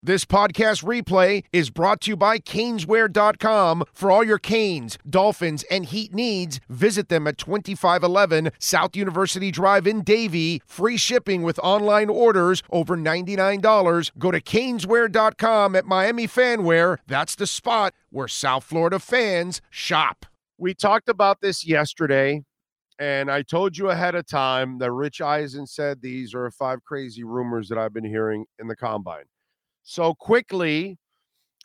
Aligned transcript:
This 0.00 0.24
podcast 0.24 0.84
replay 0.84 1.42
is 1.52 1.70
brought 1.70 2.02
to 2.02 2.12
you 2.12 2.16
by 2.16 2.38
Caneswear.com. 2.38 3.82
For 3.92 4.12
all 4.12 4.22
your 4.22 4.38
Canes, 4.38 4.96
Dolphins, 5.10 5.64
and 5.72 5.86
Heat 5.86 6.14
needs, 6.14 6.60
visit 6.68 7.08
them 7.08 7.26
at 7.26 7.36
2511 7.36 8.52
South 8.60 8.94
University 8.94 9.50
Drive 9.50 9.88
in 9.88 10.02
Davie. 10.02 10.62
Free 10.64 10.96
shipping 10.98 11.42
with 11.42 11.58
online 11.64 12.08
orders 12.08 12.62
over 12.70 12.96
$99. 12.96 14.12
Go 14.16 14.30
to 14.30 14.40
Caneswear.com 14.40 15.74
at 15.74 15.84
Miami 15.84 16.28
Fanwear. 16.28 16.98
That's 17.08 17.34
the 17.34 17.48
spot 17.48 17.92
where 18.10 18.28
South 18.28 18.62
Florida 18.62 19.00
fans 19.00 19.60
shop. 19.68 20.26
We 20.58 20.74
talked 20.74 21.08
about 21.08 21.40
this 21.40 21.66
yesterday, 21.66 22.44
and 23.00 23.32
I 23.32 23.42
told 23.42 23.76
you 23.76 23.90
ahead 23.90 24.14
of 24.14 24.28
time 24.28 24.78
that 24.78 24.92
Rich 24.92 25.20
Eisen 25.22 25.66
said 25.66 26.00
these 26.00 26.34
are 26.34 26.48
five 26.52 26.84
crazy 26.84 27.24
rumors 27.24 27.68
that 27.68 27.78
I've 27.78 27.92
been 27.92 28.04
hearing 28.04 28.44
in 28.60 28.68
the 28.68 28.76
combine. 28.76 29.24
So 29.88 30.12
quickly, 30.12 30.98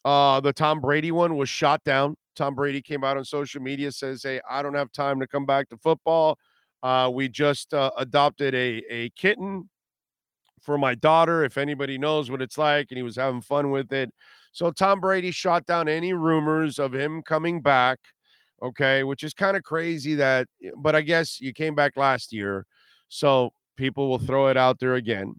uh, 0.06 0.40
the 0.40 0.54
Tom 0.54 0.80
Brady 0.80 1.12
one 1.12 1.36
was 1.36 1.50
shot 1.50 1.84
down. 1.84 2.16
Tom 2.38 2.56
Brady 2.56 2.82
came 2.82 3.04
out 3.04 3.18
on 3.18 3.26
social 3.26 3.62
media 3.62 3.92
says, 3.92 4.24
"Hey, 4.24 4.40
I 4.50 4.62
don't 4.62 4.76
have 4.76 4.94
time 4.94 5.20
to 5.20 5.28
come 5.28 5.46
back 5.46 5.68
to 5.70 5.78
football. 5.78 6.38
Uh, 6.82 7.12
we 7.14 7.28
just 7.28 7.74
uh, 7.74 7.92
adopted 7.98 8.56
a 8.56 8.82
a 8.90 9.10
kitten 9.18 9.70
for 10.62 10.78
my 10.78 10.96
daughter. 10.96 11.44
If 11.44 11.58
anybody 11.58 11.98
knows 11.98 12.32
what 12.32 12.42
it's 12.42 12.58
like, 12.58 12.88
and 12.92 12.98
he 12.98 13.04
was 13.04 13.18
having 13.18 13.42
fun 13.42 13.72
with 13.72 13.92
it. 13.92 14.10
So 14.54 14.72
Tom 14.72 15.02
Brady 15.02 15.32
shot 15.32 15.66
down 15.66 15.90
any 15.90 16.14
rumors 16.14 16.80
of 16.80 16.94
him 16.96 17.24
coming 17.24 17.62
back. 17.62 18.00
Okay, 18.62 19.04
which 19.04 19.24
is 19.24 19.34
kind 19.34 19.58
of 19.58 19.64
crazy 19.64 20.16
that, 20.16 20.48
but 20.78 20.96
I 20.96 21.02
guess 21.02 21.42
you 21.42 21.52
came 21.52 21.76
back 21.76 21.98
last 21.98 22.32
year, 22.32 22.66
so 23.10 23.52
people 23.76 24.10
will 24.10 24.20
throw 24.20 24.48
it 24.48 24.56
out 24.56 24.80
there 24.80 24.96
again. 24.96 25.36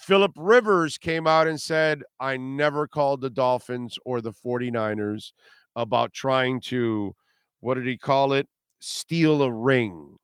Philip 0.00 0.32
Rivers 0.36 0.96
came 0.96 1.26
out 1.26 1.46
and 1.46 1.60
said, 1.60 2.02
I 2.18 2.36
never 2.36 2.86
called 2.86 3.20
the 3.20 3.30
Dolphins 3.30 3.98
or 4.06 4.20
the 4.20 4.32
49ers 4.32 5.32
about 5.76 6.12
trying 6.12 6.60
to, 6.62 7.14
what 7.60 7.74
did 7.74 7.86
he 7.86 7.98
call 7.98 8.32
it? 8.32 8.46
Steal 8.80 9.42
a 9.42 9.52
ring. 9.52 10.16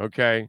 Okay. 0.00 0.48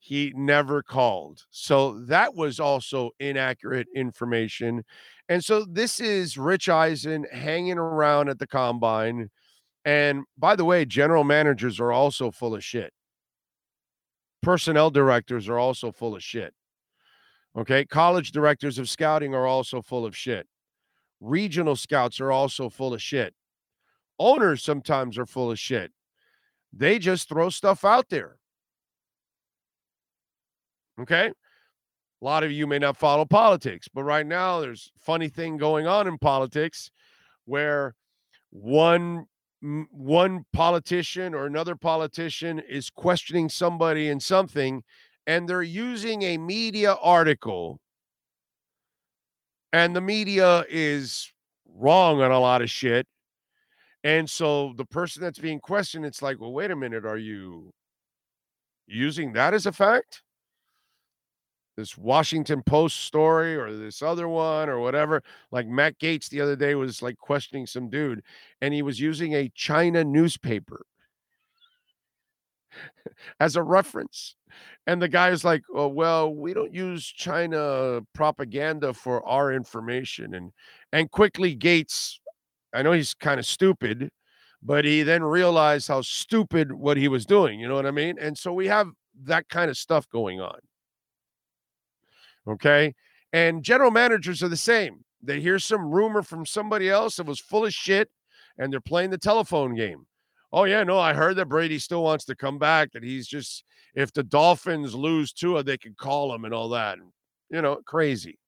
He 0.00 0.32
never 0.36 0.82
called. 0.82 1.44
So 1.50 2.00
that 2.06 2.34
was 2.34 2.60
also 2.60 3.12
inaccurate 3.20 3.86
information. 3.94 4.84
And 5.30 5.42
so 5.42 5.64
this 5.64 5.98
is 5.98 6.36
Rich 6.36 6.68
Eisen 6.68 7.24
hanging 7.32 7.78
around 7.78 8.28
at 8.28 8.38
the 8.38 8.46
combine. 8.46 9.30
And 9.86 10.24
by 10.36 10.56
the 10.56 10.64
way, 10.64 10.84
general 10.84 11.24
managers 11.24 11.80
are 11.80 11.92
also 11.92 12.30
full 12.30 12.54
of 12.54 12.62
shit. 12.62 12.92
Personnel 14.42 14.90
directors 14.90 15.48
are 15.48 15.58
also 15.58 15.90
full 15.90 16.14
of 16.14 16.22
shit. 16.22 16.52
Okay. 17.56 17.84
College 17.84 18.32
directors 18.32 18.78
of 18.78 18.88
scouting 18.88 19.34
are 19.34 19.46
also 19.46 19.80
full 19.80 20.04
of 20.04 20.16
shit. 20.16 20.46
Regional 21.20 21.76
scouts 21.76 22.20
are 22.20 22.32
also 22.32 22.68
full 22.68 22.94
of 22.94 23.00
shit. 23.00 23.34
Owners 24.18 24.62
sometimes 24.62 25.18
are 25.18 25.26
full 25.26 25.50
of 25.50 25.58
shit. 25.58 25.92
They 26.72 26.98
just 26.98 27.28
throw 27.28 27.50
stuff 27.50 27.84
out 27.84 28.08
there. 28.08 28.38
Okay. 31.00 31.26
A 31.28 32.24
lot 32.24 32.44
of 32.44 32.52
you 32.52 32.66
may 32.66 32.78
not 32.78 32.96
follow 32.96 33.24
politics, 33.24 33.88
but 33.92 34.04
right 34.04 34.26
now 34.26 34.60
there's 34.60 34.90
funny 34.98 35.28
thing 35.28 35.56
going 35.56 35.86
on 35.86 36.06
in 36.06 36.18
politics 36.18 36.90
where 37.44 37.94
one 38.50 39.26
one 39.90 40.44
politician 40.52 41.34
or 41.34 41.46
another 41.46 41.74
politician 41.74 42.58
is 42.58 42.90
questioning 42.90 43.48
somebody 43.48 44.08
and 44.08 44.22
something 44.22 44.82
and 45.26 45.48
they're 45.48 45.62
using 45.62 46.22
a 46.22 46.38
media 46.38 46.94
article. 46.94 47.80
And 49.72 49.94
the 49.94 50.00
media 50.00 50.64
is 50.68 51.32
wrong 51.66 52.20
on 52.22 52.30
a 52.30 52.38
lot 52.38 52.62
of 52.62 52.70
shit. 52.70 53.06
And 54.04 54.28
so 54.28 54.74
the 54.76 54.84
person 54.84 55.22
that's 55.22 55.38
being 55.38 55.60
questioned 55.60 56.04
it's 56.04 56.22
like 56.22 56.40
well 56.40 56.52
wait 56.52 56.70
a 56.70 56.76
minute 56.76 57.06
are 57.06 57.16
you 57.16 57.72
using 58.86 59.32
that 59.32 59.54
as 59.54 59.66
a 59.66 59.72
fact? 59.72 60.22
This 61.76 61.96
washington 61.98 62.62
post 62.62 63.00
story 63.00 63.56
or 63.56 63.74
this 63.74 64.02
other 64.02 64.28
one 64.28 64.68
or 64.68 64.78
whatever. 64.78 65.22
Like 65.50 65.66
matt 65.66 65.98
Gaetz 65.98 66.28
the 66.28 66.40
other 66.40 66.54
day 66.54 66.74
was 66.74 67.02
like 67.02 67.16
questioning 67.16 67.66
some 67.66 67.88
dude 67.88 68.22
and 68.60 68.74
he 68.74 68.82
was 68.82 69.00
using 69.00 69.34
a 69.34 69.50
china 69.54 70.04
newspaper 70.04 70.84
as 73.40 73.56
a 73.56 73.62
reference 73.62 74.36
and 74.86 75.00
the 75.00 75.08
guy 75.08 75.30
is 75.30 75.44
like, 75.44 75.62
oh, 75.74 75.88
well, 75.88 76.34
we 76.34 76.52
don't 76.52 76.74
use 76.74 77.06
China 77.06 78.00
propaganda 78.12 78.92
for 78.92 79.26
our 79.26 79.52
information. 79.52 80.34
And 80.34 80.52
and 80.92 81.10
quickly 81.10 81.56
Gaetz, 81.56 82.18
I 82.72 82.82
know 82.82 82.92
he's 82.92 83.14
kind 83.14 83.40
of 83.40 83.46
stupid, 83.46 84.10
but 84.62 84.84
he 84.84 85.02
then 85.02 85.22
realized 85.22 85.88
how 85.88 86.02
stupid 86.02 86.72
what 86.72 86.96
he 86.96 87.08
was 87.08 87.24
doing. 87.24 87.60
You 87.60 87.68
know 87.68 87.74
what 87.74 87.86
I 87.86 87.90
mean? 87.90 88.16
And 88.20 88.36
so 88.36 88.52
we 88.52 88.66
have 88.68 88.88
that 89.24 89.48
kind 89.48 89.70
of 89.70 89.76
stuff 89.76 90.08
going 90.08 90.40
on. 90.40 90.58
Okay. 92.46 92.94
And 93.32 93.62
general 93.62 93.90
managers 93.90 94.42
are 94.42 94.48
the 94.48 94.56
same. 94.56 95.04
They 95.22 95.40
hear 95.40 95.58
some 95.58 95.90
rumor 95.90 96.22
from 96.22 96.44
somebody 96.44 96.90
else 96.90 97.16
that 97.16 97.26
was 97.26 97.40
full 97.40 97.64
of 97.64 97.72
shit 97.72 98.10
and 98.58 98.72
they're 98.72 98.80
playing 98.80 99.10
the 99.10 99.18
telephone 99.18 99.74
game. 99.74 100.06
Oh, 100.56 100.64
yeah, 100.64 100.84
no, 100.84 101.00
I 101.00 101.14
heard 101.14 101.34
that 101.38 101.46
Brady 101.46 101.80
still 101.80 102.04
wants 102.04 102.24
to 102.26 102.36
come 102.36 102.58
back, 102.58 102.92
that 102.92 103.02
he's 103.02 103.26
just 103.26 103.64
if 103.96 104.12
the 104.12 104.22
Dolphins 104.22 104.94
lose 104.94 105.32
Tua, 105.32 105.64
they 105.64 105.76
could 105.76 105.96
call 105.96 106.32
him 106.32 106.44
and 106.44 106.54
all 106.54 106.68
that. 106.68 106.98
You 107.50 107.60
know, 107.60 107.80
crazy. 107.84 108.38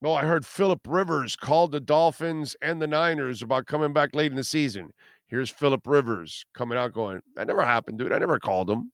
Well, 0.00 0.14
I 0.14 0.22
heard 0.24 0.46
Philip 0.46 0.80
Rivers 0.88 1.36
called 1.36 1.72
the 1.72 1.80
Dolphins 1.80 2.56
and 2.62 2.80
the 2.80 2.86
Niners 2.86 3.42
about 3.42 3.66
coming 3.66 3.92
back 3.92 4.14
late 4.14 4.32
in 4.32 4.36
the 4.36 4.42
season. 4.42 4.94
Here's 5.28 5.50
Philip 5.50 5.86
Rivers 5.86 6.46
coming 6.54 6.78
out 6.78 6.94
going, 6.94 7.20
That 7.36 7.48
never 7.48 7.62
happened, 7.66 7.98
dude. 7.98 8.12
I 8.14 8.18
never 8.18 8.38
called 8.38 8.70
him. 8.70 8.90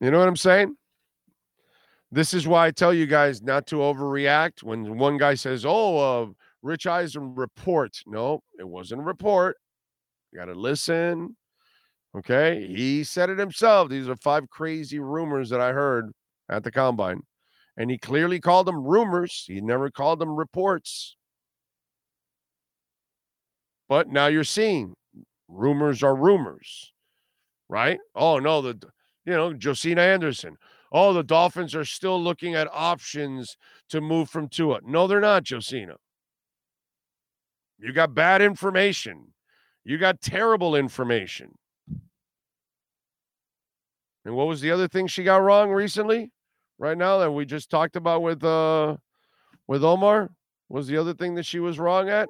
You 0.00 0.12
know 0.12 0.20
what 0.20 0.28
I'm 0.28 0.36
saying? 0.36 0.76
This 2.12 2.34
is 2.34 2.46
why 2.46 2.66
I 2.66 2.70
tell 2.70 2.94
you 2.94 3.06
guys 3.06 3.42
not 3.42 3.66
to 3.68 3.76
overreact 3.76 4.62
when 4.62 4.96
one 4.96 5.18
guy 5.18 5.34
says, 5.34 5.64
"Oh, 5.66 5.98
uh, 5.98 6.32
Rich 6.62 6.86
Eisen 6.86 7.34
report." 7.34 8.00
No, 8.06 8.42
it 8.58 8.68
wasn't 8.68 9.00
a 9.00 9.04
report. 9.04 9.56
You 10.32 10.38
got 10.38 10.46
to 10.46 10.54
listen. 10.54 11.36
Okay, 12.16 12.66
he 12.68 13.04
said 13.04 13.28
it 13.28 13.38
himself. 13.38 13.90
These 13.90 14.08
are 14.08 14.16
five 14.16 14.48
crazy 14.48 14.98
rumors 15.00 15.50
that 15.50 15.60
I 15.60 15.72
heard 15.72 16.12
at 16.48 16.64
the 16.64 16.70
combine, 16.70 17.22
and 17.76 17.90
he 17.90 17.98
clearly 17.98 18.40
called 18.40 18.66
them 18.66 18.84
rumors. 18.84 19.44
He 19.46 19.60
never 19.60 19.90
called 19.90 20.20
them 20.20 20.36
reports. 20.36 21.16
But 23.88 24.08
now 24.08 24.26
you're 24.28 24.44
seeing 24.44 24.94
rumors 25.48 26.02
are 26.02 26.14
rumors, 26.14 26.92
right? 27.68 27.98
Oh 28.14 28.38
no, 28.38 28.62
the 28.62 28.80
you 29.24 29.32
know 29.32 29.52
Josina 29.52 30.02
Anderson 30.02 30.56
oh, 30.92 31.12
the 31.12 31.22
Dolphins 31.22 31.74
are 31.74 31.84
still 31.84 32.22
looking 32.22 32.54
at 32.54 32.68
options 32.72 33.56
to 33.90 34.00
move 34.00 34.30
from 34.30 34.48
Tua. 34.48 34.80
No, 34.84 35.06
they're 35.06 35.20
not, 35.20 35.44
Josina. 35.44 35.96
You 37.78 37.92
got 37.92 38.14
bad 38.14 38.42
information. 38.42 39.32
You 39.84 39.98
got 39.98 40.20
terrible 40.20 40.74
information. 40.74 41.52
And 44.24 44.34
what 44.34 44.48
was 44.48 44.60
the 44.60 44.72
other 44.72 44.88
thing 44.88 45.06
she 45.06 45.22
got 45.22 45.42
wrong 45.42 45.70
recently? 45.70 46.32
Right 46.78 46.98
now 46.98 47.18
that 47.18 47.30
we 47.30 47.46
just 47.46 47.70
talked 47.70 47.96
about 47.96 48.22
with 48.22 48.42
uh 48.44 48.96
with 49.68 49.84
Omar? 49.84 50.30
Was 50.68 50.88
the 50.88 50.96
other 50.96 51.14
thing 51.14 51.34
that 51.36 51.46
she 51.46 51.60
was 51.60 51.78
wrong 51.78 52.08
at? 52.08 52.28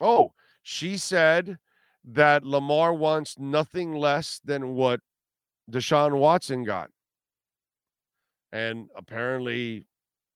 Oh, 0.00 0.32
she 0.62 0.96
said 0.96 1.58
that 2.04 2.44
Lamar 2.44 2.94
wants 2.94 3.38
nothing 3.38 3.94
less 3.94 4.40
than 4.44 4.74
what 4.74 5.00
Deshaun 5.72 6.18
Watson 6.18 6.64
got. 6.64 6.90
And 8.52 8.88
apparently, 8.94 9.86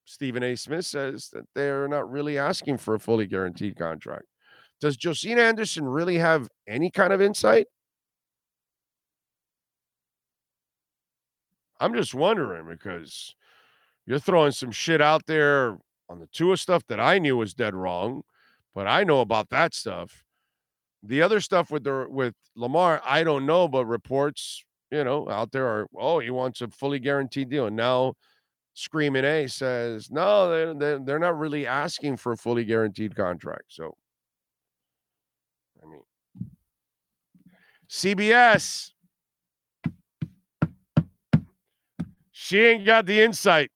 Stephen 0.06 0.42
A. 0.42 0.56
Smith 0.56 0.86
says 0.86 1.28
that 1.32 1.44
they're 1.54 1.88
not 1.88 2.10
really 2.10 2.38
asking 2.38 2.78
for 2.78 2.94
a 2.94 3.00
fully 3.00 3.26
guaranteed 3.26 3.76
contract. 3.76 4.24
Does 4.80 4.96
Josina 4.96 5.42
Anderson 5.42 5.84
really 5.84 6.18
have 6.18 6.48
any 6.66 6.90
kind 6.90 7.12
of 7.12 7.20
insight? 7.20 7.66
I'm 11.78 11.94
just 11.94 12.14
wondering 12.14 12.66
because 12.66 13.34
you're 14.06 14.18
throwing 14.18 14.52
some 14.52 14.70
shit 14.70 15.02
out 15.02 15.26
there 15.26 15.78
on 16.08 16.20
the 16.20 16.28
Tua 16.32 16.56
stuff 16.56 16.86
that 16.88 17.00
I 17.00 17.18
knew 17.18 17.36
was 17.36 17.52
dead 17.52 17.74
wrong, 17.74 18.22
but 18.74 18.86
I 18.86 19.04
know 19.04 19.20
about 19.20 19.50
that 19.50 19.74
stuff. 19.74 20.24
The 21.02 21.20
other 21.20 21.40
stuff 21.40 21.70
with 21.70 21.84
the 21.84 22.06
with 22.08 22.34
Lamar, 22.54 23.02
I 23.04 23.24
don't 23.24 23.44
know, 23.44 23.68
but 23.68 23.84
reports 23.84 24.64
you 24.96 25.04
know, 25.04 25.28
out 25.28 25.52
there 25.52 25.66
are, 25.66 25.86
oh, 25.96 26.18
he 26.20 26.30
wants 26.30 26.62
a 26.62 26.68
fully 26.68 26.98
guaranteed 26.98 27.50
deal. 27.50 27.66
And 27.66 27.76
now 27.76 28.14
Screaming 28.74 29.24
A 29.24 29.46
says, 29.46 30.10
no, 30.10 30.74
they're, 30.74 30.98
they're, 30.98 31.18
not 31.18 31.38
really 31.38 31.66
asking 31.66 32.18
for 32.18 32.32
a 32.32 32.36
fully 32.36 32.64
guaranteed 32.64 33.16
contract. 33.16 33.64
So, 33.68 33.96
I 35.82 35.86
mean, 35.86 36.02
CBS. 37.88 38.90
She 42.32 42.60
ain't 42.60 42.84
got 42.84 43.06
the 43.06 43.20
insight. 43.22 43.70